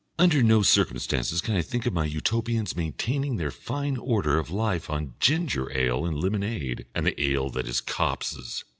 [0.17, 4.89] Under no circumstances can I think of my Utopians maintaining their fine order of life
[4.89, 8.63] on ginger ale and lemonade and the ale that is Kops'.